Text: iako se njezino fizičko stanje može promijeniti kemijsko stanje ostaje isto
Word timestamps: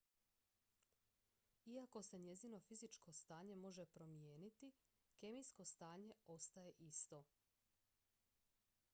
iako 1.73 2.01
se 2.07 2.19
njezino 2.19 2.59
fizičko 2.59 3.13
stanje 3.17 3.55
može 3.55 3.85
promijeniti 3.85 4.71
kemijsko 5.17 5.65
stanje 5.73 6.13
ostaje 6.37 6.71
isto 6.79 7.23